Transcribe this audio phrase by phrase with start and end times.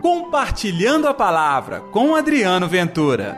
[0.00, 3.36] Compartilhando a Palavra com Adriano Ventura.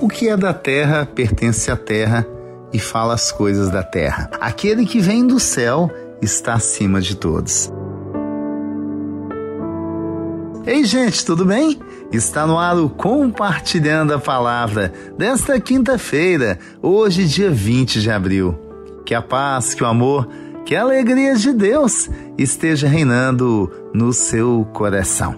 [0.00, 2.26] O que é da terra pertence à terra
[2.72, 4.30] e fala as coisas da terra.
[4.40, 5.90] Aquele que vem do céu
[6.22, 7.70] está acima de todos.
[10.66, 11.78] Ei, gente, tudo bem?
[12.12, 18.56] Está no ar o Compartilhando a Palavra desta quinta-feira, hoje, dia 20 de abril.
[19.04, 20.28] Que a paz, que o amor,
[20.64, 25.34] que a alegria de Deus esteja reinando no seu coração.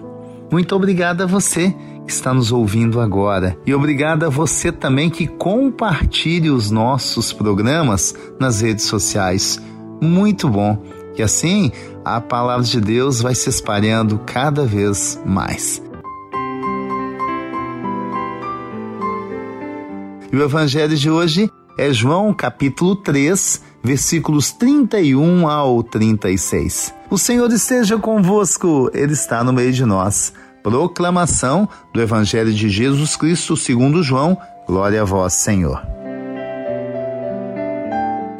[0.51, 5.27] Muito obrigado a você que está nos ouvindo agora e obrigado a você também que
[5.27, 9.61] compartilhe os nossos programas nas redes sociais.
[10.01, 10.81] Muito bom
[11.15, 11.71] que assim
[12.05, 15.88] a palavra de Deus vai se espalhando cada vez mais.
[20.31, 26.93] E o evangelho de hoje é João capítulo 3, versículos 31 ao 36.
[27.09, 30.31] O Senhor esteja convosco, Ele está no meio de nós.
[30.61, 34.37] Proclamação do Evangelho de Jesus Cristo segundo João.
[34.67, 35.81] Glória a vós, Senhor.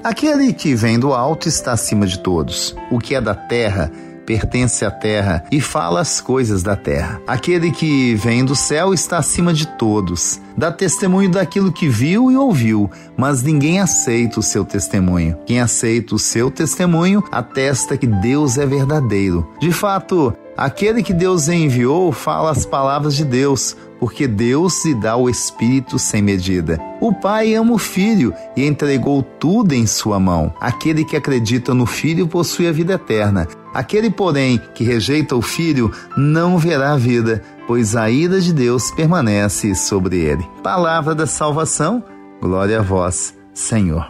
[0.03, 2.75] Aquele que vem do alto está acima de todos.
[2.91, 3.91] O que é da terra
[4.29, 7.19] pertence à terra e fala as coisas da terra.
[7.25, 10.39] Aquele que vem do céu está acima de todos.
[10.55, 15.35] Dá testemunho daquilo que viu e ouviu, mas ninguém aceita o seu testemunho.
[15.47, 19.49] Quem aceita o seu testemunho atesta que Deus é verdadeiro.
[19.59, 25.15] De fato, Aquele que Deus enviou fala as palavras de Deus, porque Deus lhe dá
[25.15, 26.79] o Espírito sem medida.
[27.01, 30.53] O Pai ama o Filho e entregou tudo em sua mão.
[30.59, 33.47] Aquele que acredita no Filho possui a vida eterna.
[33.73, 38.89] Aquele, porém, que rejeita o Filho não verá a vida, pois a ira de Deus
[38.91, 40.43] permanece sobre ele.
[40.63, 42.03] Palavra da salvação,
[42.41, 44.07] glória a vós, Senhor.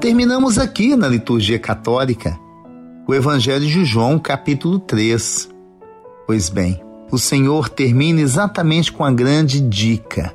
[0.00, 2.38] Terminamos aqui na liturgia católica
[3.06, 5.51] o Evangelho de João, capítulo 3.
[6.26, 10.34] Pois bem, o Senhor termina exatamente com a grande dica: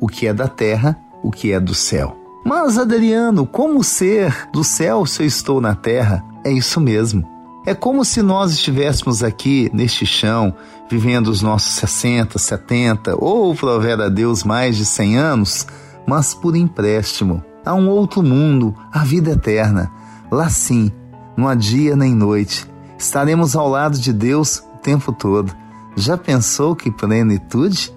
[0.00, 2.16] o que é da terra, o que é do céu.
[2.44, 6.24] Mas, Adriano, como ser do céu se eu estou na terra?
[6.44, 7.26] É isso mesmo.
[7.66, 10.54] É como se nós estivéssemos aqui neste chão,
[10.90, 15.66] vivendo os nossos 60, 70 ou, prover a Deus, mais de 100 anos,
[16.06, 17.44] mas por empréstimo.
[17.62, 19.92] a um outro mundo, a vida eterna.
[20.30, 20.90] Lá sim,
[21.36, 22.66] não há dia nem noite.
[22.98, 25.54] Estaremos ao lado de Deus tempo todo.
[25.96, 27.92] Já pensou que plenitude?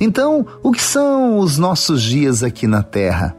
[0.00, 3.36] Então, o que são os nossos dias aqui na Terra?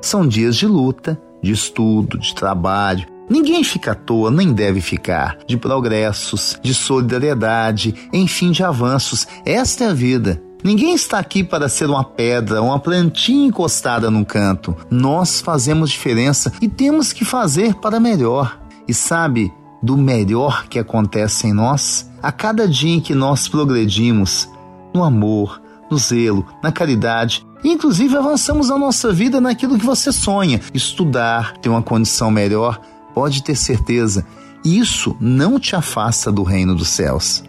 [0.00, 3.06] São dias de luta, de estudo, de trabalho.
[3.28, 5.38] Ninguém fica à toa, nem deve ficar.
[5.46, 9.26] De progressos, de solidariedade, enfim, de avanços.
[9.44, 10.42] Esta é a vida.
[10.64, 14.76] Ninguém está aqui para ser uma pedra, uma plantinha encostada num canto.
[14.88, 18.60] Nós fazemos diferença e temos que fazer para melhor.
[18.86, 19.52] E sabe
[19.82, 22.10] do melhor que acontece em nós?
[22.22, 24.48] A cada dia em que nós progredimos
[24.94, 25.60] no amor,
[25.90, 31.68] no zelo, na caridade, inclusive avançamos a nossa vida naquilo que você sonha, estudar, ter
[31.68, 32.80] uma condição melhor,
[33.12, 34.24] pode ter certeza,
[34.64, 37.42] isso não te afasta do reino dos céus.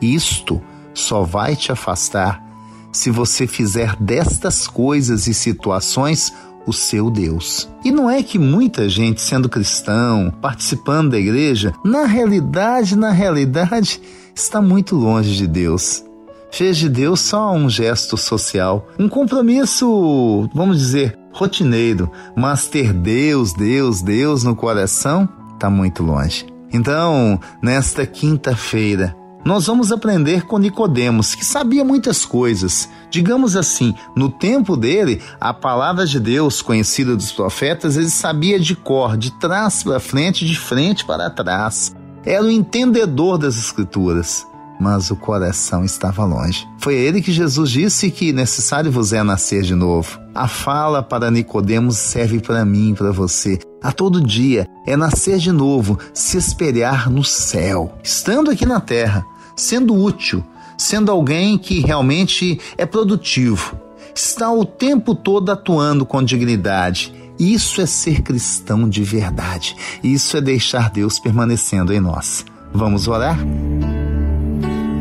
[0.00, 0.60] Isto
[0.92, 2.42] só vai te afastar
[2.90, 6.32] se você fizer destas coisas e situações
[6.68, 7.68] o seu Deus.
[7.82, 14.00] E não é que muita gente, sendo cristão, participando da igreja, na realidade, na realidade,
[14.34, 16.04] está muito longe de Deus.
[16.50, 23.52] Fez de Deus só um gesto social, um compromisso, vamos dizer, rotineiro, mas ter Deus,
[23.52, 26.46] Deus, Deus no coração está muito longe.
[26.72, 29.16] Então, nesta quinta-feira,
[29.48, 32.86] nós vamos aprender com Nicodemos, que sabia muitas coisas.
[33.10, 38.76] Digamos assim, no tempo dele, a palavra de Deus, conhecida dos profetas, ele sabia de
[38.76, 41.96] cor, de trás para frente, de frente para trás.
[42.26, 44.46] Era o entendedor das escrituras
[44.80, 46.64] mas o coração estava longe.
[46.78, 50.20] Foi a ele que Jesus disse que necessário vos é nascer de novo.
[50.32, 53.58] A fala para Nicodemos serve para mim para você.
[53.82, 59.26] A todo dia é nascer de novo, se espelhar no céu, estando aqui na terra,
[59.58, 60.44] sendo útil,
[60.76, 63.76] sendo alguém que realmente é produtivo,
[64.14, 67.12] está o tempo todo atuando com dignidade.
[67.38, 69.76] Isso é ser cristão de verdade.
[70.02, 72.44] Isso é deixar Deus permanecendo em nós.
[72.72, 73.38] Vamos orar?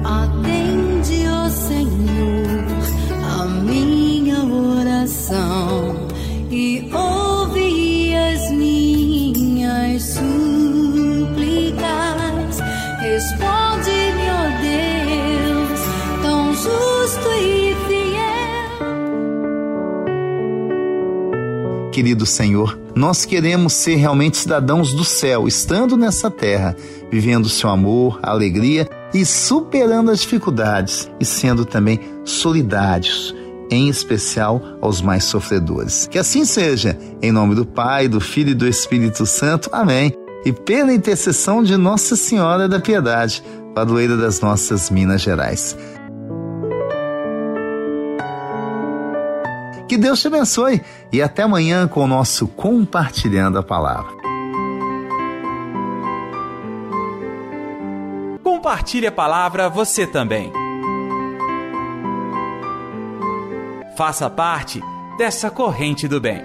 [0.03, 2.65] Atende, ó Senhor,
[3.23, 6.07] a minha oração
[6.51, 10.46] e ouve as minhas súplicas.
[21.97, 26.75] Querido Senhor, nós queremos ser realmente cidadãos do céu, estando nessa terra,
[27.11, 33.35] vivendo o seu amor, alegria e superando as dificuldades e sendo também solidários,
[33.71, 36.05] em especial aos mais sofredores.
[36.05, 39.67] Que assim seja, em nome do Pai, do Filho e do Espírito Santo.
[39.73, 40.13] Amém.
[40.45, 43.41] E pela intercessão de Nossa Senhora da Piedade,
[43.73, 45.75] padroeira das nossas Minas Gerais.
[49.97, 50.79] Que Deus te abençoe
[51.11, 54.13] e até amanhã com o nosso Compartilhando a Palavra.
[58.43, 60.53] Compartilhe a palavra você também.
[63.97, 64.79] Faça parte
[65.17, 66.43] dessa corrente do bem.